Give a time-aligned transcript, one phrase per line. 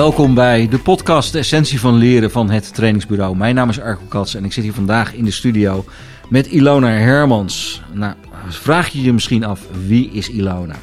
[0.00, 3.36] welkom bij de podcast Essentie van Leren van het Trainingsbureau.
[3.36, 5.84] Mijn naam is Arco Kats en ik zit hier vandaag in de studio
[6.28, 7.82] met Ilona Hermans.
[7.92, 8.14] Nou,
[8.48, 10.74] vraag je je misschien af, wie is Ilona?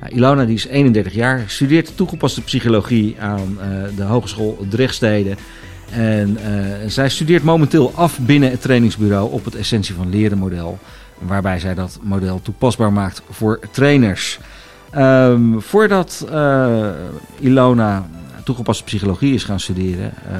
[0.00, 5.36] Nou, Ilona die is 31 jaar, studeert toegepaste psychologie aan uh, de Hogeschool Drechtsteden.
[5.90, 10.78] En uh, zij studeert momenteel af binnen het trainingsbureau op het Essentie van Leren model.
[11.18, 14.38] Waarbij zij dat model toepasbaar maakt voor trainers.
[14.96, 16.88] Um, voordat uh,
[17.40, 18.06] Ilona
[18.44, 20.36] toegepaste psychologie is gaan studeren, uh,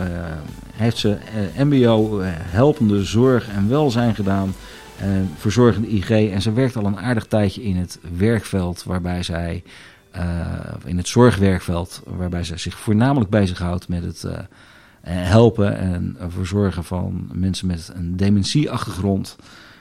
[0.72, 1.18] heeft ze
[1.56, 4.54] uh, MBO helpende zorg en welzijn gedaan.
[4.98, 6.10] En verzorgende IG.
[6.10, 9.62] En ze werkt al een aardig tijdje in het werkveld, waarbij zij.
[10.84, 14.26] in het zorgwerkveld, waarbij zij zich voornamelijk bezighoudt met het
[15.08, 19.36] helpen en verzorgen van mensen met een dementieachtergrond.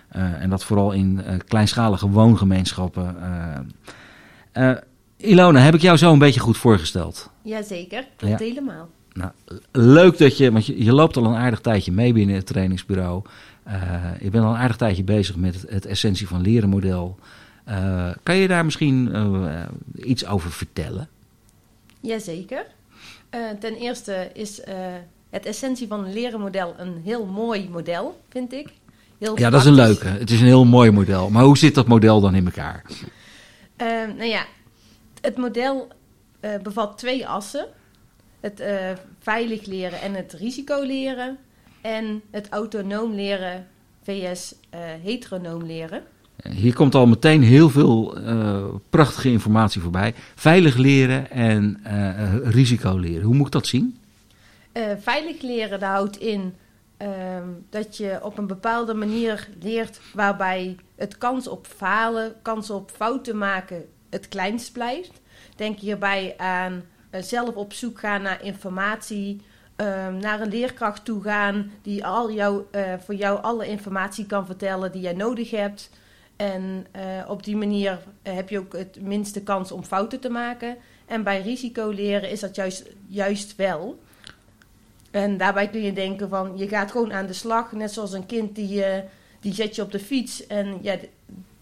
[0.10, 3.16] en dat vooral in kleinschalige woongemeenschappen.
[4.58, 4.72] Uh,
[5.24, 7.30] Ilona, heb ik jou zo een beetje goed voorgesteld?
[7.42, 8.46] Jazeker, klopt ja.
[8.46, 8.90] helemaal.
[9.14, 9.32] Nou,
[9.72, 13.24] leuk dat je, want je, je, loopt al een aardig tijdje mee binnen het trainingsbureau.
[13.68, 13.74] Uh,
[14.22, 17.18] je bent al een aardig tijdje bezig met het, het essentie van leren model.
[17.70, 19.62] Uh, kan je daar misschien uh,
[19.96, 21.10] iets over vertellen?
[22.00, 22.66] Jazeker.
[23.60, 24.62] ten eerste is
[25.30, 28.68] het essentie van leren model een heel mooi model, vind ik.
[29.18, 30.08] Heel ja, dat is een leuke.
[30.08, 31.30] Het is een heel mooi model.
[31.30, 32.84] Maar hoe zit dat model dan in elkaar?
[34.18, 34.46] Nou ja,
[35.24, 35.88] het model
[36.42, 37.68] uh, bevat twee assen.
[38.40, 38.68] Het uh,
[39.20, 41.38] veilig leren en het risico leren.
[41.82, 43.68] En het autonoom leren
[44.02, 44.56] vs
[45.02, 46.04] heteronoom leren.
[46.50, 48.18] Hier komt al meteen heel veel
[48.90, 50.14] prachtige informatie voorbij.
[50.36, 51.82] Veilig leren en
[52.44, 53.24] risico leren.
[53.24, 53.98] Hoe moet ik dat zien?
[55.00, 56.54] veilig leren dat houdt in
[57.04, 62.92] Ehm, dat je op een bepaalde manier leert waarbij het kans op falen, kans op
[62.92, 65.22] fouten maken het kleinst blijft.
[65.56, 69.42] Denk hierbij aan uh, zelf op zoek gaan naar informatie,
[69.78, 74.46] um, naar een leerkracht toe gaan die al jou, uh, voor jou alle informatie kan
[74.46, 75.90] vertellen die jij nodig hebt.
[76.36, 80.78] En uh, op die manier heb je ook het minste kans om fouten te maken.
[81.06, 84.00] En bij risico leren is dat juist, juist wel.
[85.12, 87.72] En daarbij kun je denken van, je gaat gewoon aan de slag.
[87.72, 88.84] Net zoals een kind, die,
[89.40, 90.48] die zet je op de fiets.
[90.48, 90.98] En ja,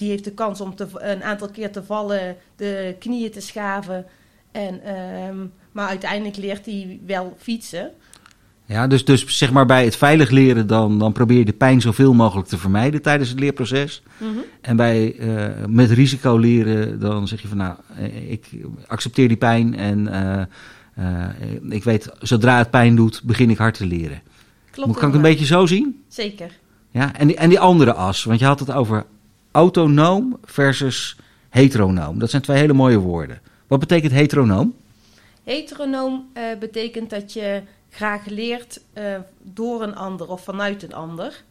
[0.02, 4.06] die heeft de kans om te, een aantal keer te vallen, de knieën te schaven.
[4.52, 4.96] En,
[5.30, 7.92] um, maar uiteindelijk leert hij wel fietsen.
[8.66, 11.82] Ja, dus, dus zeg maar bij het veilig leren, dan, dan probeer je de pijn
[11.82, 14.04] zoveel mogelijk te vermijden tijdens het leerproces.
[14.18, 14.44] Mm -hmm.
[14.62, 18.48] En bij uh, met risico leren, dan zeg je van nou, eh, ik
[18.88, 20.42] accepteer die pijn en uh,
[21.06, 24.22] uh, ik weet, zodra het pijn doet, begin ik hard te leren.
[24.72, 24.98] Klopt.
[24.98, 26.04] Kan ik een beetje zo zien?
[26.08, 26.60] Zeker.
[26.92, 29.06] Ja, en die, en die andere as, want je had het over
[29.52, 31.16] autonoom versus
[31.50, 32.20] heteronoom.
[32.20, 33.40] Dat zijn twee hele mooie woorden.
[33.68, 34.74] Wat betekent heteronoom?
[35.44, 39.04] Heteronoom uh, betekent dat je graag leert uh,
[39.42, 41.44] door een ander of vanuit een ander.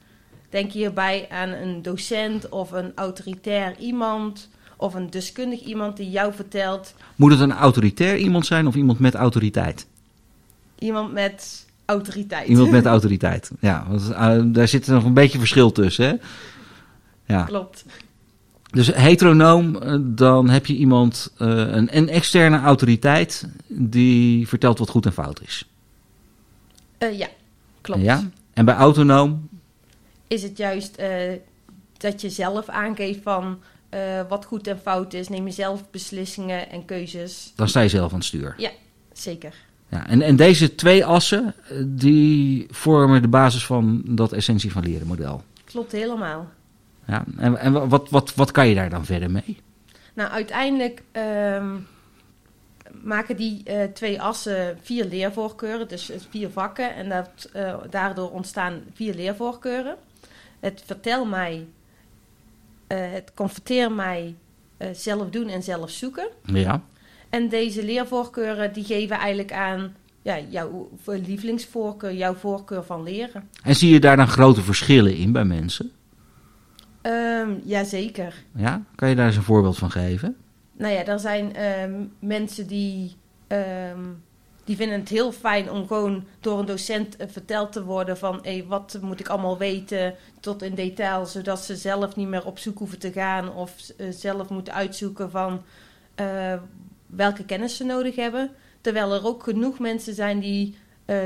[0.49, 6.35] Denk hierbij aan een docent of een autoritair iemand of een deskundig iemand die jou
[6.35, 6.95] vertelt.
[7.17, 9.87] Moet het een autoritair iemand zijn of iemand met autoriteit?
[10.79, 12.49] Iemand met autoriteit.
[12.49, 13.87] Iemand met autoriteit, ja.
[13.89, 16.15] Want, uh, daar zit nog een beetje verschil tussen, hè?
[17.31, 17.43] Ja.
[17.43, 17.85] Klopt.
[18.71, 24.89] Dus heteronoom, uh, dan heb je iemand, uh, een, een, externe autoriteit die vertelt wat
[24.89, 25.69] goed en fout is.
[26.99, 27.29] ja,
[27.81, 28.03] klopt.
[28.03, 28.31] Ja?
[28.53, 29.49] En bij autonoom?
[30.27, 31.03] Is het juist
[31.97, 33.59] dat je zelf aangeeft van
[34.29, 35.29] wat goed en fout is.
[35.29, 37.53] Neem je zelf beslissingen en keuzes.
[37.55, 38.55] Dan sta je zelf aan het stuur.
[38.57, 38.71] Ja,
[39.13, 39.55] zeker.
[39.91, 44.83] Ja, en, en deze twee assen, eh, die vormen de basis van dat essentie van
[44.83, 45.43] leren model.
[45.65, 46.51] Klopt helemaal.
[47.11, 49.59] Ja, en, en wat, wat, wat kan je daar dan verder mee?
[50.15, 51.03] Nou, uiteindelijk
[51.57, 51.87] um,
[53.03, 56.95] maken die uh, twee assen vier leervoorkeuren, dus vier vakken.
[56.95, 59.97] En dat, uh, daardoor ontstaan vier leervoorkeuren.
[60.61, 61.67] Het vertel mij
[62.89, 64.35] uh, het confronteer mij
[64.93, 66.29] zelf doen en zelf zoeken.
[66.45, 66.83] Ja.
[67.29, 73.49] En deze leervoorkeuren die geven eigenlijk aan ja, jouw lievelingsvoorkeur, jouw voorkeur van leren.
[73.63, 75.93] En zie je daar dan grote verschillen in bij mensen?
[77.03, 78.35] Um, jazeker.
[78.55, 80.37] Ja, kan je daar eens een voorbeeld van geven?
[80.73, 83.17] Nou ja, er zijn um, mensen die
[83.49, 84.23] um,
[84.71, 88.39] die vinden het heel fijn om gewoon door een docent uh, verteld te worden van
[88.43, 92.59] hey, wat moet ik allemaal weten tot in detail, zodat ze zelf niet meer op
[92.59, 95.63] zoek hoeven te gaan of uh, zelf moeten uitzoeken van
[96.21, 96.55] uh,
[97.07, 98.51] welke kennis ze nodig hebben.
[98.81, 100.77] Terwijl er ook genoeg mensen zijn die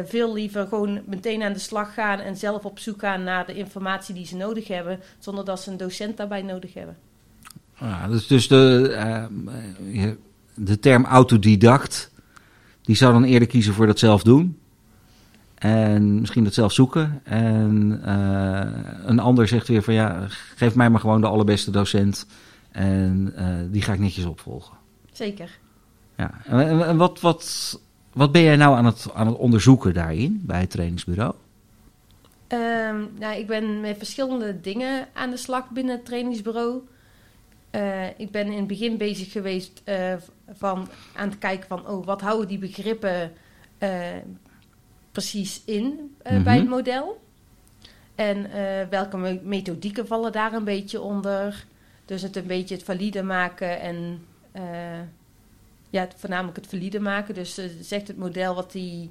[0.04, 3.54] veel liever gewoon meteen aan de slag gaan en zelf op zoek gaan naar de
[3.54, 6.96] informatie die ze nodig hebben, zonder dat ze een docent daarbij nodig hebben.
[7.80, 9.36] Ja, dus, dus de,
[10.54, 12.10] de term autodidact
[12.82, 14.58] die zou dan eerder kiezen voor dat zelf doen.
[15.54, 17.20] En misschien dat zelf zoeken.
[17.24, 20.26] En eh, een ander zegt weer van ja,
[20.56, 22.26] geef mij maar gewoon de allerbeste docent.
[22.70, 24.76] En eh, die ga ik netjes opvolgen.
[25.12, 25.58] Zeker.
[26.16, 26.30] Ja.
[26.44, 27.80] En, en wat, wat,
[28.14, 31.34] wat ben jij nou aan het, aan het onderzoeken daarin bij het trainingsbureau?
[32.46, 36.82] Ehm, nou, ik ben met verschillende dingen aan de slag binnen het trainingsbureau.
[37.70, 40.14] Eh, ik ben in het begin bezig geweest eh,
[40.52, 41.86] van, aan het kijken van...
[41.88, 43.32] oh, wat houden die begrippen
[43.78, 43.90] eh,
[45.12, 46.42] precies in Mhm.
[46.42, 47.22] bij het model?
[48.14, 48.46] En
[48.90, 51.64] welke me- methodieken vallen daar een beetje onder?
[52.04, 54.24] Dus het een beetje het valide maken en...
[55.94, 57.34] ja, voornamelijk het valide maken.
[57.34, 59.10] Dus eh, zegt het model wat hij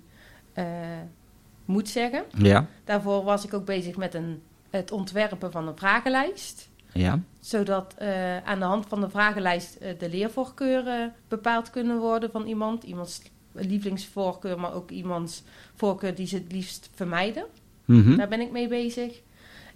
[1.66, 2.24] moet zeggen.
[2.38, 6.70] Ja, Daarvoor was ik ook bezig met een, het ontwerpen van een vragenlijst.
[6.94, 12.32] ja, Zodat eh, aan de hand van de vragenlijst eh, de leervoorkeuren bepaald kunnen worden
[12.32, 12.84] van iemand.
[12.84, 13.22] Iemands
[13.52, 15.44] lievelingsvoorkeur, maar ook iemands
[15.76, 17.46] voorkeur die ze het liefst vermijden.
[17.86, 18.16] Mhm.
[18.18, 19.22] Daar ben ik mee bezig.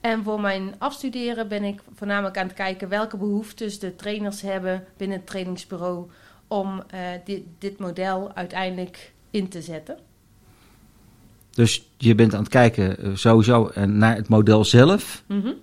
[0.01, 4.85] En voor mijn afstuderen ben ik voornamelijk aan het kijken welke behoeftes de trainers hebben
[4.97, 6.09] binnen het trainingsbureau
[6.47, 9.97] om eh, dit, dit model uiteindelijk in te zetten.
[11.49, 15.23] Dus je bent aan het kijken eh, sowieso eh, naar het model zelf.
[15.27, 15.53] Mhm.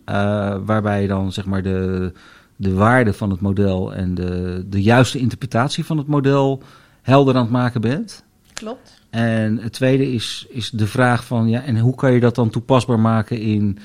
[0.65, 2.13] waarbij je dan zeg maar de,
[2.57, 6.63] de waarde van het model en de, de juiste interpretatie van het model
[7.03, 8.25] helder aan het maken bent.
[8.53, 9.03] Klopt.
[9.11, 12.51] En het tweede is, is de vraag van, ja, en hoe kan je dat dan
[12.51, 13.79] toepasbaar maken in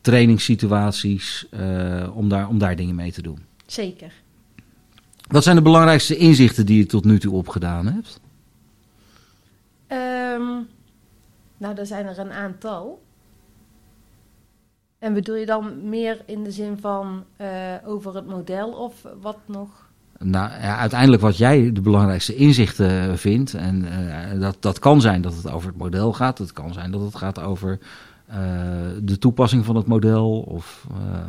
[0.00, 1.48] trainingssituaties
[2.14, 3.38] om, daar, om daar dingen mee te doen?
[3.66, 4.12] Zeker.
[5.26, 8.20] Wat zijn de belangrijkste inzichten die je tot nu toe opgedaan hebt?
[9.86, 10.62] Ehm,
[11.56, 13.02] nou, er zijn er een aantal.
[14.98, 17.48] En bedoel je dan meer in de zin van eh,
[17.84, 19.86] over het model of wat nog?
[20.18, 23.54] Nou, ja, uiteindelijk wat jij de belangrijkste inzichten vindt.
[23.54, 26.38] En eh, dat, dat kan zijn dat het over het model gaat.
[26.38, 27.78] Het kan zijn dat het gaat over
[28.26, 28.38] eh,
[29.02, 30.40] de toepassing van het model.
[30.40, 31.26] Of, eh,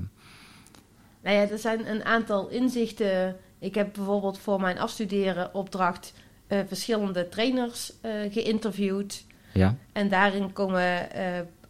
[1.23, 3.35] Nou ja, er zijn een aantal inzichten.
[3.59, 6.13] Ik heb bijvoorbeeld voor mijn afstuderen opdracht
[6.48, 9.25] eh, verschillende trainers eh, geïnterviewd.
[9.54, 11.07] ja, En daarin komen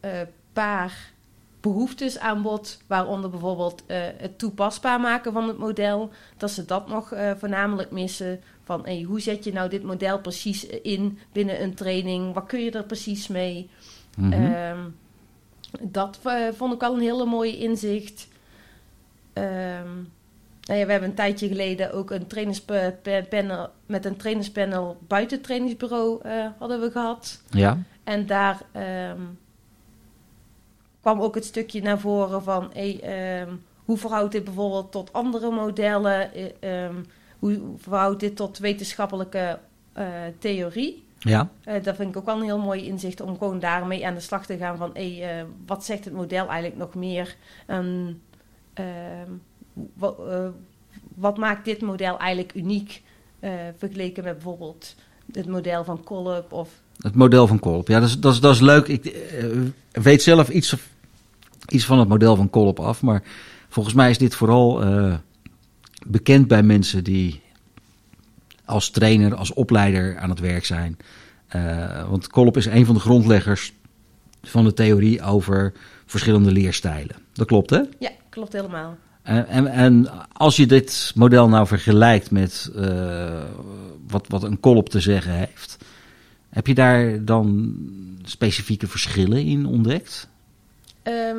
[0.02, 1.16] een paar
[1.62, 6.10] behoeftes aan bod, waaronder bijvoorbeeld eh, het toepasbaar maken van het model.
[6.38, 8.42] Dat ze dat nog eh, voornamelijk missen.
[8.64, 12.34] Van hey, hoe zet je nou dit model precies in binnen een training?
[12.34, 13.70] Wat kun je er precies mee?
[14.16, 14.34] mhm.
[14.34, 14.80] Ehm,
[15.82, 18.28] dat eh, vond ik al een hele mooie inzicht.
[19.34, 19.90] Ehm,
[20.68, 25.46] nou ja, we hebben een tijdje geleden ook een trainerspanel met een trainerspanel buiten het
[25.46, 27.42] trainingsbureau eh, hadden we gehad.
[27.50, 29.22] ja, En daar ehm,
[31.02, 33.54] kwam ook het stukje naar voren van hey, ehm,
[33.86, 36.34] hoe verhoudt dit bijvoorbeeld tot andere modellen?
[36.34, 36.96] Eh, ehm,
[37.40, 39.60] hoe verhoudt dit tot wetenschappelijke
[39.94, 40.06] eh,
[40.40, 41.06] theorie?
[41.20, 44.14] ja, Eh, dat vind ik ook wel een heel mooi inzicht om gewoon daarmee aan
[44.14, 47.36] de slag te gaan van hey, wat zegt het model eigenlijk nog meer?
[49.94, 50.48] Wat, eh,
[51.16, 53.02] wat maakt dit model eigenlijk uniek
[53.40, 54.96] eh, vergeleken met bijvoorbeeld
[55.32, 57.88] het model van Kolb of het model van Kolp.
[57.88, 58.88] Ja, dat is, dat is, dat is leuk.
[58.88, 59.46] Ik eh,
[59.92, 60.76] weet zelf iets,
[61.68, 63.02] iets van het model van Kolp af.
[63.02, 63.24] Maar
[63.70, 64.84] volgens mij is dit vooral
[66.08, 67.42] bekend bij mensen die
[68.66, 70.98] als trainer, als opleider aan het werk zijn.
[72.10, 73.74] Want Kolp is een van de grondleggers
[74.42, 75.74] van de theorie over
[76.06, 77.16] verschillende leerstijlen.
[77.34, 77.82] Dat klopt, hè?
[78.00, 78.98] Ja, klopt helemaal.
[79.28, 83.44] En, en, als je dit model nou vergelijkt met eh,
[84.08, 85.78] wat, wat een kolop te zeggen heeft,
[86.50, 87.76] heb je daar dan
[88.24, 90.30] specifieke verschillen in ontdekt?
[91.04, 91.38] Ehm,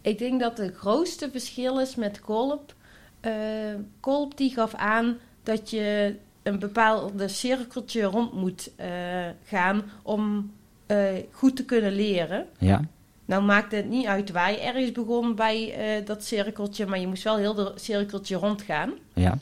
[0.00, 2.74] ik denk dat het grootste verschil is met Kolb.
[3.20, 3.32] Eh
[4.00, 8.88] Kolb die gaf aan dat je een bepaalde cirkeltje rond moet eh,
[9.44, 10.52] gaan om
[11.30, 12.46] goed te kunnen leren.
[12.58, 12.84] Ja,
[13.32, 17.06] Nou maakte het niet uit waar je ergens begon bij eh, dat cirkeltje, maar je
[17.06, 18.92] moest wel heel de cirkeltje rondgaan.
[19.12, 19.38] ja,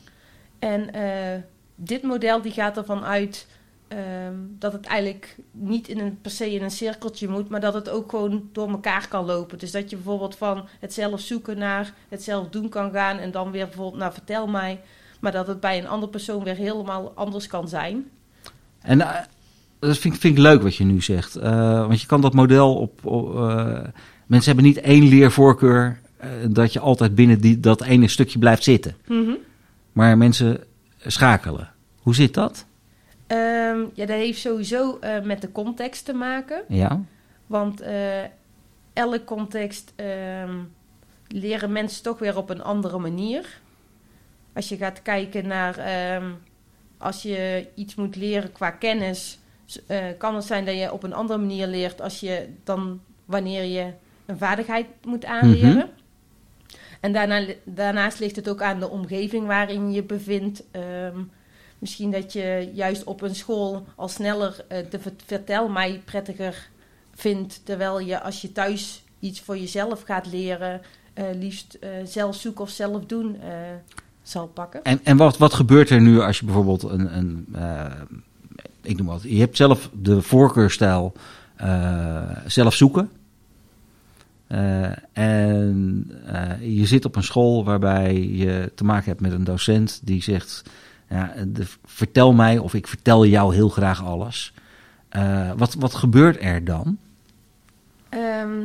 [0.58, 1.40] En eh,
[1.74, 3.46] dit model die gaat ervan uit
[3.88, 7.74] ehm, dat het eigenlijk niet in een, per se in een cirkeltje moet, maar dat
[7.74, 9.58] het ook gewoon door elkaar kan lopen.
[9.58, 13.30] Dus dat je bijvoorbeeld van het zelf zoeken naar het zelf doen kan gaan en
[13.30, 14.80] dan weer bijvoorbeeld naar vertel mij,
[15.20, 18.10] maar dat het bij een andere persoon weer helemaal anders kan zijn.
[18.80, 19.20] En eh,
[19.80, 21.36] dat vind, ik- vind ik leuk wat je nu zegt.
[21.36, 23.06] Eh, want je kan dat model op.
[23.06, 23.78] op, eh,
[24.26, 28.62] mensen hebben niet één leervoorkeur eh, dat je altijd binnen die, dat ene stukje blijft
[28.62, 28.94] zitten.
[29.06, 29.32] Mhm.
[29.92, 30.64] Maar mensen
[31.06, 31.72] schakelen.
[31.98, 32.66] Hoe zit dat?
[33.26, 36.62] Ehm, ja, dat heeft sowieso met de context te maken.
[36.68, 37.00] Ja,
[37.46, 37.82] Want
[38.92, 40.54] elke context ehm,
[41.28, 43.60] leren mensen toch weer op een andere manier.
[44.52, 45.76] Als je gaat kijken naar.
[45.78, 46.24] ehm,
[46.98, 49.38] als je iets moet leren qua kennis,
[49.86, 53.64] eh, kan het zijn dat je op een andere manier leert als je dan wanneer
[53.64, 53.92] je
[54.26, 55.74] een vaardigheid moet aanleren.
[55.74, 55.86] Mhm.
[57.00, 60.62] En daarna, daarnaast ligt het ook aan de omgeving waarin je bevindt.
[60.70, 61.18] Ehm,
[61.78, 66.68] misschien dat je juist op een school al sneller eh, de vert- vertel mij prettiger
[67.14, 67.60] vindt.
[67.64, 70.80] Terwijl je als je thuis iets voor jezelf gaat leren,
[71.12, 73.36] eh, liefst zelf zoeken of zelf doen
[74.22, 74.82] zal pakken.
[74.82, 77.46] En, en wat, wat gebeurt er nu als je bijvoorbeeld een, een
[78.82, 81.12] ik noem wat, je hebt zelf de voorkeurstijl
[81.60, 83.10] eh, zelf zoeken.
[84.46, 89.44] Eh, en eh, je zit op een school waarbij je te maken hebt met een
[89.44, 90.62] docent die zegt:
[91.08, 94.54] ja, de, Vertel mij of ik vertel jou heel graag alles.
[95.56, 96.98] Wat, wat gebeurt er dan?
[98.08, 98.60] Ehm,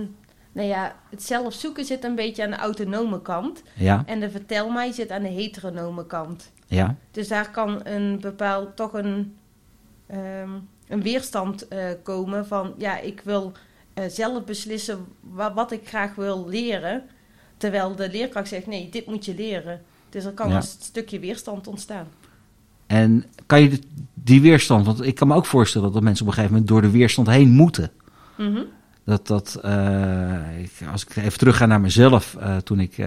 [0.52, 3.64] nou ja, het zelf zoeken zit een beetje aan de autonome kant.
[3.74, 6.52] Ja, En de vertel mij zit aan de heteronome kant.
[6.68, 9.36] ja, Dus daar kan een bepaald toch een,
[10.08, 10.50] ehm,
[10.88, 13.52] een weerstand eh, komen van ja, ik wil
[13.94, 17.04] eh, zelf beslissen wa- wat ik graag wil leren.
[17.58, 19.82] Terwijl de leerkracht zegt nee, dit moet je leren.
[20.10, 20.56] Dus er kan Ja.
[20.56, 22.08] een stukje weerstand ontstaan.
[22.88, 23.80] En kan je
[24.14, 26.82] die weerstand, want ik kan me ook voorstellen dat mensen op een gegeven moment door
[26.82, 27.92] de weerstand heen moeten.
[28.38, 28.62] Mhm.
[29.04, 32.98] Dat dat, eh, ik, als ik even terugga naar mezelf toen ik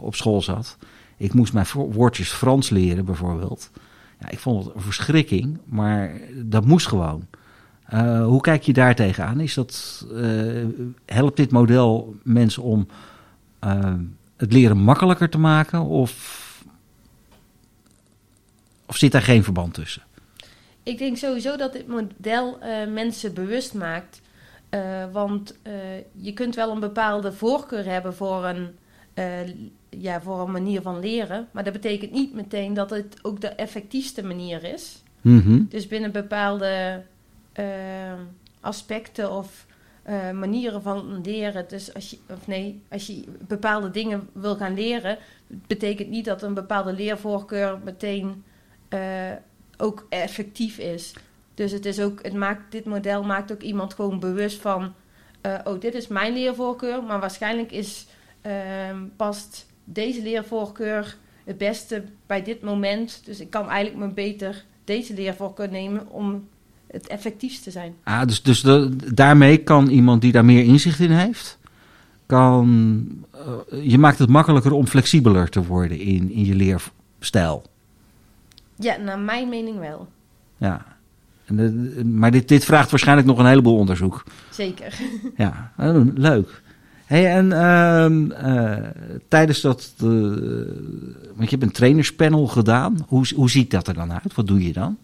[0.00, 0.76] op school zat.
[1.16, 3.70] Ik moest mijn woordjes Frans leren bijvoorbeeld.
[4.22, 7.26] Ja, ik vond het een verschrikking, maar dat moest gewoon.
[7.84, 9.40] Eh, hoe kijk je daar tegenaan?
[9.40, 10.64] Is dat, eh,
[11.06, 12.86] helpt dit model mensen om
[13.58, 13.94] eh,
[14.36, 15.80] het leren makkelijker te maken?
[15.80, 16.64] Of,
[18.86, 20.02] of zit daar geen verband tussen?
[20.82, 24.20] Ik denk sowieso dat dit model mensen bewust maakt.
[25.12, 25.58] Want
[26.12, 28.70] je kunt wel een bepaalde voorkeur hebben voor een,
[29.98, 31.48] ja, voor een manier van leren.
[31.50, 35.02] Maar dat betekent niet meteen dat het ook de effectiefste manier is.
[35.20, 35.64] Mhm.
[35.68, 37.02] Dus binnen bepaalde
[37.52, 37.64] eh,
[38.60, 39.66] aspecten of
[40.02, 41.64] eh, manieren van leren.
[41.68, 46.42] Dus als je, of nee, als je bepaalde dingen wil gaan leren, betekent niet dat
[46.42, 48.44] een bepaalde leervoorkeur meteen
[48.88, 49.32] eh,
[49.76, 51.14] ook effectief is.
[51.54, 54.94] Dus het is ook, het maakt, dit model maakt ook iemand gewoon bewust van,
[55.40, 58.06] eh, oh, dit is mijn leervoorkeur, maar waarschijnlijk is
[58.40, 63.20] ehm, past deze leervoorkeur het beste bij dit moment.
[63.24, 66.48] Dus ik kan eigenlijk me beter deze leervoorkeur nemen om
[66.86, 67.94] het effectiefst te zijn.
[68.04, 71.58] Ah, dus dus de- daarmee kan iemand die daar meer inzicht in heeft,
[72.26, 77.62] kan, eh, je maakt het makkelijker om flexibeler te worden in, in je leerstijl.
[78.76, 80.08] Ja, naar mijn mening wel.
[80.56, 80.86] Ja.
[82.04, 84.24] Maar dit, dit vraagt waarschijnlijk nog een heleboel onderzoek.
[84.50, 84.94] Zeker.
[85.36, 86.62] Ja, eh, leuk.
[87.12, 88.88] Hey, en ehm, eh,
[89.28, 93.04] tijdens dat, want je hebt een trainerspanel gedaan.
[93.08, 94.34] Hoe, hoe ziet dat er dan uit?
[94.34, 94.98] Wat doe je dan?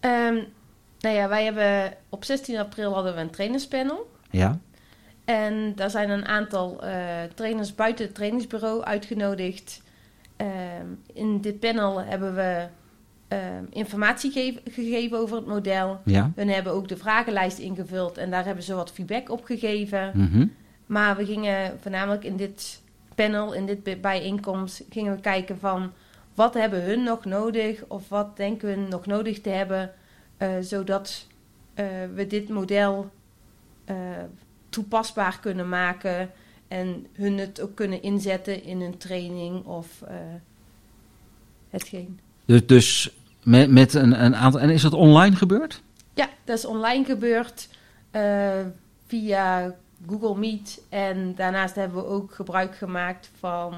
[0.00, 0.34] Ehm,
[1.00, 4.10] nou ja, wij hebben op 16 april hadden we een trainerspanel.
[4.30, 4.58] Ja,
[5.24, 6.94] En daar zijn een aantal eh,
[7.34, 9.82] trainers buiten het trainingsbureau uitgenodigd.
[10.36, 12.66] Ehm, in dit panel hebben we
[13.32, 16.00] ehm, informatie gegeven- gegeven over het model.
[16.04, 16.32] ja.
[16.34, 20.10] Hun hebben ook de vragenlijst ingevuld en daar hebben ze wat feedback op gegeven.
[20.14, 20.46] mhm.
[20.86, 22.82] Maar we gingen voornamelijk in dit
[23.14, 25.92] panel, in dit bij- bijeenkomst, gingen we kijken van
[26.34, 29.92] wat hebben hun nog nodig of wat denken we nog nodig te hebben,
[30.36, 31.26] eh, zodat
[31.74, 33.10] eh, we dit model
[33.84, 33.96] eh,
[34.68, 36.30] toepasbaar kunnen maken
[36.68, 40.02] en hun het ook kunnen inzetten in een training of
[41.70, 42.20] hetgeen.
[42.44, 44.60] Dus, dus met, met een, een aantal.
[44.60, 45.82] En is dat online gebeurd?
[46.14, 47.68] Ja, dat is online gebeurd
[48.10, 48.50] eh,
[49.06, 49.74] via
[50.08, 50.82] Google Meet.
[50.88, 53.74] En daarnaast hebben we ook gebruik gemaakt van.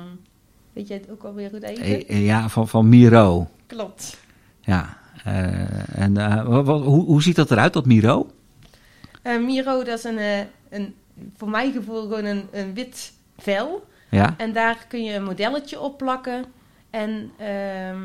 [0.72, 1.84] Weet je het ook alweer goed even?
[1.84, 3.48] Eh, eh, Ja, van, van Miro.
[3.66, 4.16] Klopt.
[4.60, 4.96] Ja.
[5.94, 8.30] en wat, wat- hoe, hoe ziet dat eruit, dat Miro?
[9.40, 10.94] Miro, dat is een, een,
[11.36, 13.86] voor mijn gevoel gewoon een, een wit vel.
[14.10, 14.34] Ja.
[14.36, 16.44] En daar kun je een modelletje op plakken.
[16.90, 17.98] En ehm,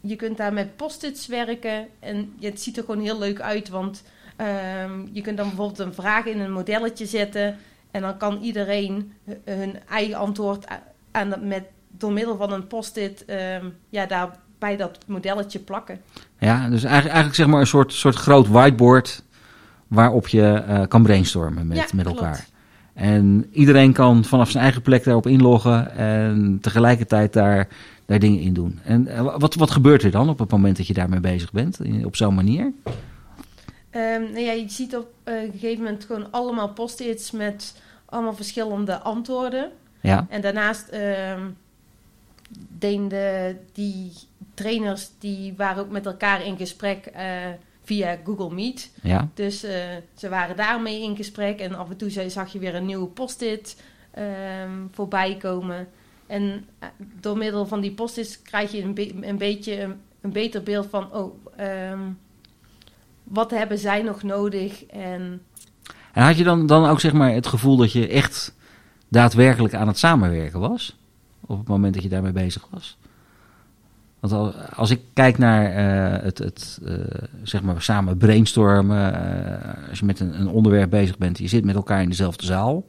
[0.00, 1.86] je kunt daar met post-its werken.
[1.98, 3.68] En het ziet er gewoon heel leuk uit.
[3.68, 4.02] Want
[4.36, 7.56] ehm, je kunt dan bijvoorbeeld een vraag in een modelletje zetten.
[7.90, 10.66] En dan kan iedereen hu- hun eigen antwoord
[11.10, 16.00] aan dat met, door middel van een post-it ehm, ja, daar bij dat modelletje plakken.
[16.38, 19.22] Ja, dus eigenlijk, eigenlijk zeg maar een soort, soort groot whiteboard
[19.88, 22.49] waarop je eh, kan brainstormen met, Ja, met klopt.
[23.00, 27.68] En iedereen kan vanaf zijn eigen plek daarop inloggen en tegelijkertijd daar,
[28.06, 28.78] daar dingen in doen.
[28.84, 31.78] En eh, wat, wat gebeurt er dan op het moment dat je daarmee bezig bent,
[32.04, 32.72] op zo'n manier?
[33.90, 38.34] Ehm, nou ja, je ziet op eh, een gegeven moment gewoon allemaal post-its met allemaal
[38.34, 39.70] verschillende antwoorden.
[40.00, 41.40] Ja, En daarnaast ehm
[42.78, 44.12] deden die
[44.54, 47.24] trainers die waren ook met elkaar in gesprek eh,
[47.90, 48.90] via Google Meet.
[49.02, 49.74] Ja, Dus eh,
[50.16, 51.58] ze waren daarmee in gesprek.
[51.60, 55.88] En af en toe zag je weer een nieuwe post-it ehm, voorbij komen.
[56.26, 56.88] En eh,
[57.20, 60.86] door middel van die post-its krijg je een, be- een beetje een, een beter beeld
[60.90, 61.12] van...
[61.12, 61.98] Oh, ehm,
[63.24, 64.84] wat hebben zij nog nodig?
[64.86, 65.42] En
[66.12, 68.54] En had je dan, dan ook zeg maar het gevoel dat je echt
[69.08, 70.96] daadwerkelijk aan het samenwerken was?
[71.46, 72.98] Op het moment dat je daarmee bezig was?
[74.20, 76.94] Want al- als ik kijk naar eh, het, het eh,
[77.42, 81.64] zeg maar samen brainstormen, eh, als je met een, een onderwerp bezig bent, je zit
[81.64, 82.84] met elkaar in dezelfde zaal,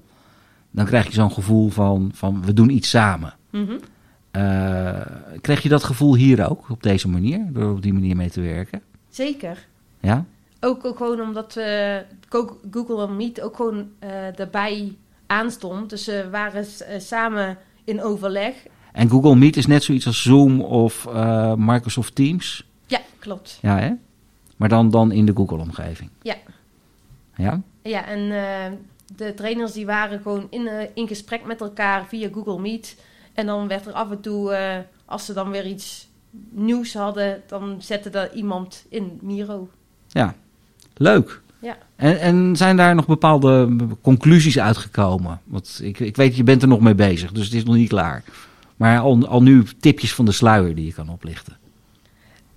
[0.71, 3.33] dan krijg je zo'n gevoel van, van we doen iets samen.
[3.49, 3.73] mhm.
[5.41, 8.41] Kreeg je dat gevoel hier ook op deze manier, door op die manier mee te
[8.41, 8.81] werken?
[9.09, 9.67] zeker.
[9.99, 10.25] Ja?
[10.59, 11.59] Ook, ook gewoon omdat
[12.29, 13.87] Go- Google Meet ook gewoon
[14.35, 14.95] daarbij
[15.27, 15.89] aanstond.
[15.89, 16.65] Dus ze waren
[16.97, 18.53] samen in overleg.
[18.91, 22.65] En Google Meet is net zoiets als Zoom of eh, Microsoft Teams.
[22.87, 23.57] Ja, klopt.
[23.61, 23.91] Ja, hè?
[24.57, 26.09] Maar dan, dan in de Google-omgeving.
[26.21, 26.35] Ja.
[27.35, 27.61] Ja?
[27.81, 28.71] Ja, en eh,
[29.15, 32.95] de trainers die waren gewoon in, eh, in gesprek met elkaar via Google Meet.
[33.33, 36.07] En dan werd er af en toe, als ze dan weer iets
[36.49, 39.69] nieuws hadden, dan zette er iemand in Miro.
[40.07, 40.35] Ja.
[40.93, 41.41] Leuk.
[41.59, 41.77] Ja.
[41.95, 45.41] En, en zijn daar nog bepaalde conclusies uitgekomen?
[45.43, 47.89] Want ik, ik weet, je bent er nog mee bezig, dus het is nog niet
[47.89, 48.23] klaar.
[48.81, 51.57] Maar al, al nu tipjes van de sluier die je kan oplichten.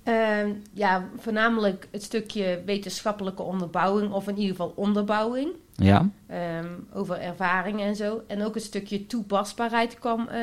[0.03, 5.49] Ehm, ja, voornamelijk het stukje wetenschappelijke onderbouwing, of in ieder geval onderbouwing.
[5.75, 6.09] Ja?
[6.27, 8.21] ehm, over ervaring en zo.
[8.27, 10.41] En ook het stukje toepasbaarheid kwam eh,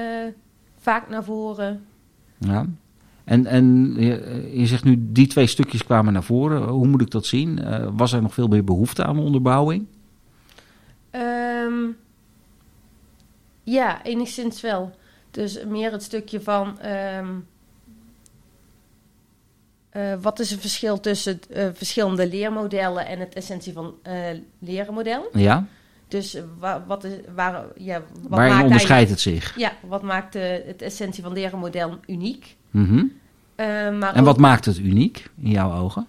[0.79, 1.85] vaak naar voren.
[2.39, 2.67] ja.
[3.25, 6.62] En, en je, je zegt nu, die twee stukjes kwamen naar voren.
[6.62, 7.59] Hoe moet ik dat zien?
[7.59, 9.87] Eh, was er nog veel meer behoefte aan onderbouwing?
[11.11, 11.75] Ehm,
[13.62, 15.01] ja, enigszins wel.
[15.33, 16.81] Dus meer het stukje van...
[16.81, 17.27] ehm,
[19.90, 24.14] eh, wat is het verschil tussen eh, verschillende leermodellen en het essentie van eh
[24.59, 25.29] lerenmodel?
[25.33, 25.66] Ja?
[26.09, 29.57] Dus wa- wat is, waar, ja, wat Waarin maakt onderscheidt het zich?
[29.59, 32.57] Ja, wat maakt het essentie van lerenmodel uniek?
[32.71, 32.81] Eh,
[33.99, 36.07] maar En ook- wat maakt het uniek in jouw ogen?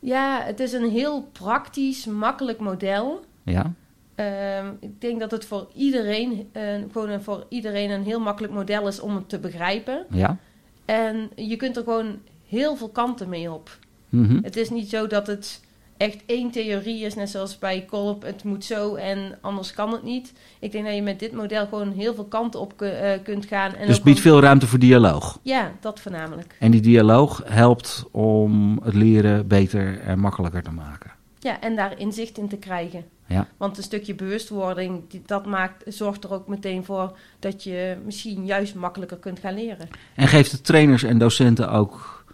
[0.00, 3.24] Ja, het is een heel praktisch, makkelijk model.
[3.42, 3.72] Ja?
[4.18, 8.88] Ehm, ik denk dat het voor iedereen, eh, gewoon voor iedereen een heel makkelijk model
[8.88, 10.06] is om het te begrijpen.
[10.10, 10.36] Ja?
[10.84, 13.78] En je kunt er gewoon heel veel kanten mee op.
[14.08, 14.38] Mhm.
[14.42, 15.60] Het is niet zo dat het
[15.96, 20.02] echt één theorie is, net zoals bij Kolb, het moet zo en anders kan het
[20.02, 20.32] niet.
[20.58, 23.74] Ik denk dat je met dit model gewoon heel veel kanten op eh, kunt gaan.
[23.74, 25.38] En Dus biedt veel ruimte voor dialoog.
[25.42, 26.56] Ja, dat voornamelijk.
[26.58, 31.10] En die dialoog helpt om het leren beter en makkelijker te maken.
[31.38, 33.04] Ja, en daar inzicht in te krijgen.
[33.28, 33.48] Ja.
[33.56, 38.74] Want een stukje bewustwording, dat maakt, zorgt er ook meteen voor dat je misschien juist
[38.74, 39.88] makkelijker kunt gaan leren.
[40.14, 42.24] En geeft het trainers en docenten ook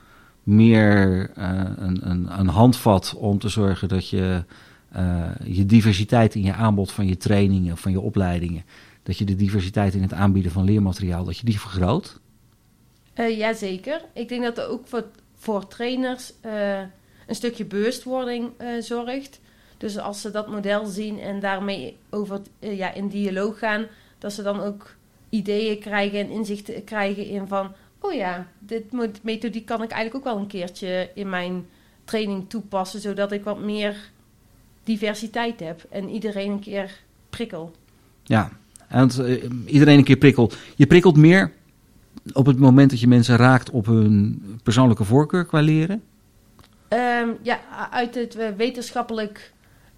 [0.42, 4.44] meer eh, een, een, een handvat om te zorgen dat je
[4.92, 8.64] eh, je diversiteit in je aanbod van je trainingen, van je opleidingen,
[9.02, 12.20] dat je de diversiteit in het aanbieden van leermateriaal, dat je die vergroot?
[13.14, 14.00] Eh Jazeker.
[14.12, 15.04] Ik denk dat er ook voor,
[15.35, 16.33] voor trainers
[17.26, 19.40] een stukje bewustwording zorgt.
[19.85, 23.87] Dus als ze dat model zien en daarmee over eh, ja, in dialoog gaan,
[24.18, 24.94] dat ze dan ook
[25.29, 28.85] ideeën krijgen en inzichten krijgen in van, oh ja, dit
[29.23, 31.66] methodiek kan ik eigenlijk ook wel een keertje in mijn
[32.05, 34.11] training toepassen, zodat ik wat meer
[34.85, 37.73] diversiteit heb en iedereen een keer prikkel.
[38.23, 38.51] Ja,
[38.88, 40.57] en eh, iedereen een keer prikkelt.
[40.77, 41.53] Je prikkelt meer
[42.33, 46.03] op het moment dat je mensen raakt op hun persoonlijke voorkeur qua leren.
[46.88, 49.53] Ehm, ja, uit het eh, wetenschappelijk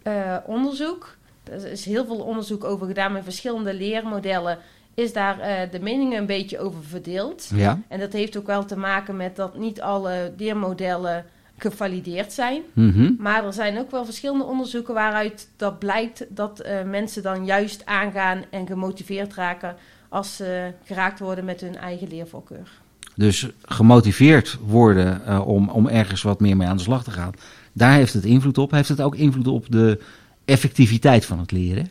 [0.07, 1.17] eh, onderzoek.
[1.45, 4.59] Er is heel veel onderzoek over gedaan met verschillende leermodellen.
[4.95, 7.51] Is daar eh, de meningen een beetje over verdeeld.
[7.55, 7.81] Ja.
[7.89, 11.25] En dat heeft ook wel te maken met dat niet alle leermodellen
[11.59, 12.63] gevalideerd zijn.
[12.73, 13.13] Mhm.
[13.19, 17.87] Maar er zijn ook wel verschillende onderzoeken waaruit dat blijkt dat eh, mensen dan juist
[17.87, 19.77] aangaan en gemotiveerd raken
[20.09, 22.69] als ze geraakt worden met hun eigen leervoorkeur.
[23.15, 27.33] Dus gemotiveerd worden om, om ergens wat meer mee aan de slag te gaan.
[27.77, 28.71] Daar heeft het invloed op.
[28.71, 30.01] Heeft het ook invloed op de
[30.45, 31.91] effectiviteit van het leren?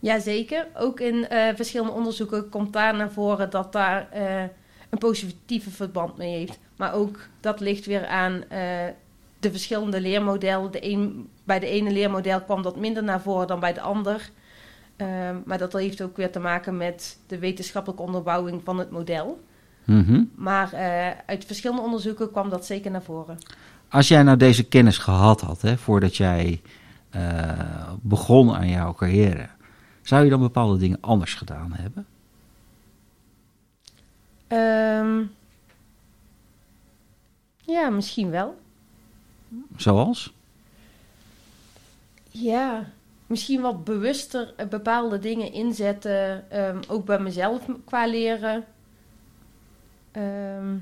[0.00, 0.66] Jazeker.
[0.74, 4.42] Ook in eh, verschillende onderzoeken komt daar naar voren dat daar eh,
[4.90, 6.58] een positieve verband mee heeft.
[6.76, 8.60] Maar ook dat ligt weer aan eh,
[9.40, 10.72] de verschillende leermodellen.
[10.72, 14.30] De een, bij de ene leermodel kwam dat minder naar voren dan bij de ander.
[14.96, 19.40] Ehm, maar dat heeft ook weer te maken met de wetenschappelijke onderbouwing van het model.
[19.84, 20.24] Mhm.
[20.34, 20.74] Maar
[21.26, 23.38] uit verschillende onderzoeken kwam dat zeker naar voren.
[23.90, 26.60] Als jij nou deze kennis gehad had, hè, voordat jij
[27.10, 29.48] eh, begon aan jouw carrière,
[30.02, 32.06] zou je dan bepaalde dingen anders gedaan hebben?
[34.46, 35.22] Ehm,
[37.64, 38.60] Ja, misschien wel.
[39.76, 40.32] Zoals?
[42.28, 42.84] Ja,
[43.26, 46.50] misschien wat bewuster eh, bepaalde dingen inzetten.
[46.50, 48.64] ehm, ook bij mezelf qua leren.
[50.12, 50.76] Ehm,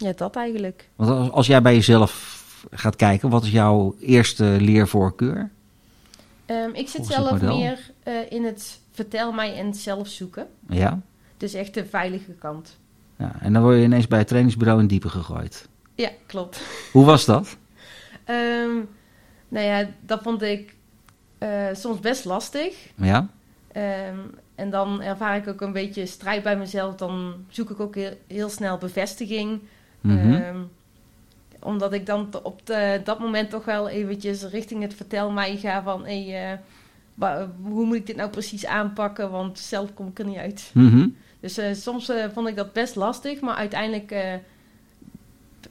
[0.00, 0.88] ja, dat eigenlijk.
[0.96, 2.38] Want als, als jij bij jezelf
[2.70, 5.50] gaat kijken, wat is jouw eerste leervoorkeur?
[6.46, 10.46] Ehm, ik zit zelf meer eh, in het vertel mij en zelf zoeken.
[10.68, 11.00] Ja?
[11.36, 12.76] Dus echt de veilige kant.
[13.16, 13.34] ja.
[13.40, 15.68] En dan word je ineens bij het trainingsbureau in diepe gegooid.
[15.94, 16.62] Ja, klopt.
[16.92, 17.56] Hoe was dat?
[18.24, 18.74] Ehm,
[19.48, 20.74] nou ja, dat vond ik
[21.38, 22.74] eh, soms best lastig.
[22.94, 23.28] Ja?
[23.72, 24.18] Ehm,
[24.54, 26.94] en dan ervaar ik ook een beetje strijd bij mezelf.
[26.94, 29.60] Dan zoek ik ook heel, heel snel bevestiging.
[30.00, 30.32] Mhm.
[30.32, 30.56] Ehm,
[31.60, 35.82] omdat ik dan op de- dat moment toch wel eventjes richting het vertel mij ga
[35.82, 36.04] van...
[36.04, 39.30] Hey, eh, hoe moet ik dit nou precies aanpakken?
[39.30, 40.70] Want zelf kom ik er niet uit.
[40.74, 41.08] Mhm.
[41.40, 43.40] Dus eh, soms eh, vond ik dat best lastig.
[43.40, 44.14] Maar uiteindelijk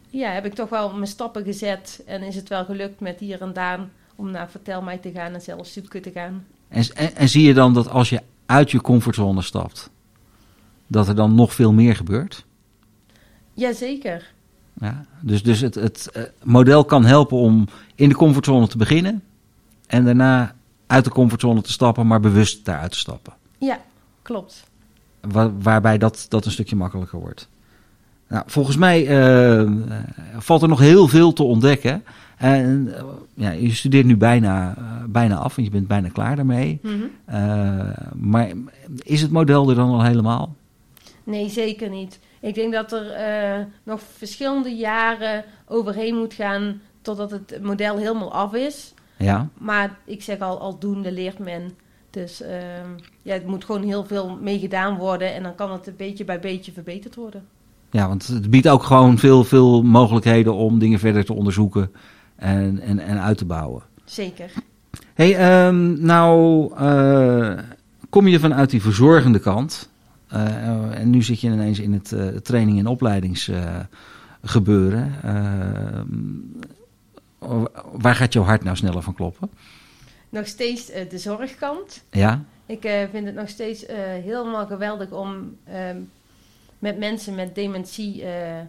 [0.09, 2.03] ja, heb ik toch wel mijn stappen gezet.
[2.05, 3.79] En is het wel gelukt met hier en daar
[4.15, 6.45] om naar vertel mij te gaan en zelf zoeken te gaan.
[6.67, 9.89] En, en, en zie je dan dat als je uit je comfortzone stapt,
[10.87, 12.45] dat er dan nog veel meer gebeurt?
[13.60, 14.32] Jazeker.
[14.82, 19.24] Ja, dus dus het, het eh, model kan helpen om in de comfortzone te beginnen
[19.88, 20.56] en daarna
[20.88, 23.34] uit de comfortzone te stappen, maar bewust daaruit te stappen.
[23.58, 23.80] Ja,
[24.22, 24.63] klopt.
[25.22, 27.48] Wa- waarbij dat, dat een stukje makkelijker wordt.
[28.28, 29.67] Nou, volgens mij eh, eh,
[30.38, 32.04] valt er nog heel veel te ontdekken.
[32.38, 32.93] En
[33.34, 34.76] ja, je studeert nu bijna,
[35.08, 36.80] bijna af, want je bent bijna klaar daarmee.
[36.84, 36.95] Mhm.
[38.15, 38.52] Maar
[39.04, 40.56] is het model er dan al helemaal?
[41.24, 42.19] Nee, zeker niet.
[42.39, 48.34] Ik denk dat er eh, nog verschillende jaren overheen moet gaan totdat het model helemaal
[48.34, 48.93] af is.
[49.17, 51.71] Ja, Maar ik zeg al, aldoende leert men.
[52.10, 52.89] Dus ehm,
[53.21, 56.25] ja, het moet gewoon heel veel mee gedaan worden en dan kan het een beetje
[56.25, 57.45] bij beetje verbeterd worden.
[57.91, 61.91] ja want het biedt ook gewoon veel, veel mogelijkheden om dingen verder te onderzoeken
[62.36, 63.84] en, en, en uit te bouwen.
[64.06, 64.52] Zeker.
[65.13, 67.58] hey, ehm, nou eh,
[68.10, 69.89] kom je vanuit die verzorgende kant.
[70.29, 75.13] Eh, en nu zit je ineens in het eh, training- en opleidingsgebeuren.
[77.91, 79.49] waar gaat jouw hart nou sneller van kloppen?
[80.29, 82.03] Nog steeds eh, de zorgkant.
[82.11, 85.97] Ja, Ik eh, vind het nog steeds eh, helemaal geweldig om ehm,
[86.79, 88.65] met mensen met dementie eh, eh,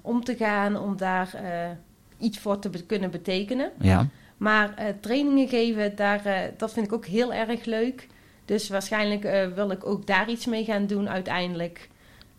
[0.00, 1.70] om te gaan, om daar eh,
[2.18, 3.70] iets voor te kunnen betekenen.
[3.78, 4.06] ja.
[4.36, 8.06] Maar eh, trainingen geven, daar, eh, dat vind ik ook heel erg leuk.
[8.48, 11.88] Dus waarschijnlijk eh, wil ik ook daar iets mee gaan doen uiteindelijk.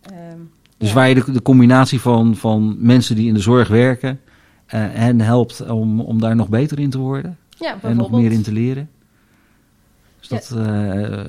[0.02, 0.38] Ehm,
[0.78, 0.94] Dus ja.
[0.96, 4.20] waar je de, de combinatie van, van mensen die in de zorg werken
[4.66, 8.32] eh, hen helpt om, om daar nog beter in te worden Ja, en nog meer
[8.32, 8.90] in te leren.
[10.20, 11.22] Dus dat, eh,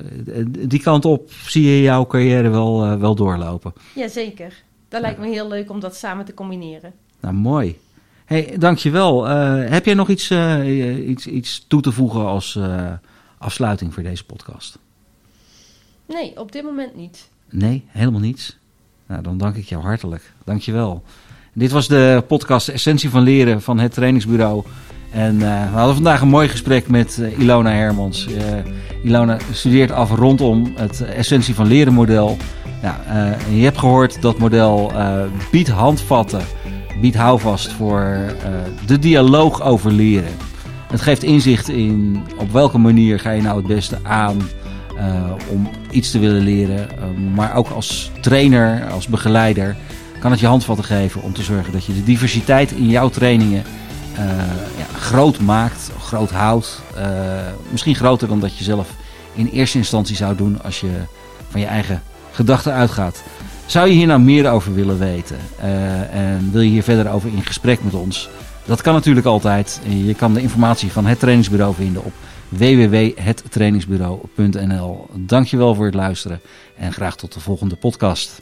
[0.67, 3.73] die kant op zie je jouw carrière wel, wel doorlopen.
[3.95, 4.63] Jazeker.
[4.89, 6.93] Dat lijkt me heel leuk om dat samen te combineren.
[7.19, 7.79] Nou, mooi.
[8.25, 9.25] hey, dankjewel.
[9.55, 10.31] Heb jij nog iets,
[11.05, 12.59] iets, iets toe te voegen als
[13.41, 14.77] afsluiting voor deze podcast?
[16.05, 17.29] Nee, op dit moment niet.
[17.49, 18.57] Nee, helemaal niets.
[19.07, 20.33] Nou, dan dank ik jou hartelijk.
[20.43, 21.03] Dankjewel.
[21.53, 24.63] Dit was de podcast Essentie van Leren van het trainingsbureau.
[25.11, 28.27] En eh, we hadden vandaag een mooi gesprek met eh, Ilona Hermans.
[28.27, 28.43] Eh,
[29.03, 32.37] Ilona studeert af rondom het Essentie van Leren model.
[32.81, 32.95] Nou,
[33.55, 34.91] je hebt gehoord dat model
[35.51, 36.41] biedt handvatten,
[37.01, 38.35] biedt houvast voor
[38.85, 40.50] de dialoog over leren.
[40.91, 44.41] Het geeft inzicht in op welke manier ga je nou het beste aan
[44.97, 46.89] eh, om iets te willen leren.
[46.89, 47.03] Eh,
[47.35, 49.75] maar ook als trainer, als begeleider,
[50.19, 53.63] kan het je handvatten geven om te zorgen dat je de diversiteit in jouw trainingen
[54.15, 54.25] eh,
[54.77, 56.81] ja, groot maakt, groot houdt.
[57.69, 58.89] Misschien groter dan dat je zelf
[59.33, 60.91] in eerste instantie zou doen als je
[61.49, 62.01] van je eigen
[62.31, 63.23] gedachten uitgaat.
[63.65, 65.37] Zou je hier nou meer over willen weten
[66.11, 68.29] en wil je hier verder over in gesprek met ons?
[68.65, 69.81] Dat kan natuurlijk altijd.
[69.87, 72.13] Je kan de informatie van het trainingsbureau vinden op
[72.49, 75.07] www.hettrainingsbureau.nl.
[75.13, 76.41] Dankjewel voor het luisteren
[76.75, 78.41] en graag tot de volgende podcast.